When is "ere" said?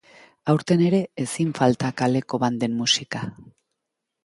0.85-1.01